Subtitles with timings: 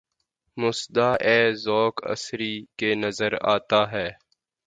[0.59, 2.55] مُژدہ، اے ذَوقِ اسیری!
[2.77, 4.07] کہ نظر آتا ہے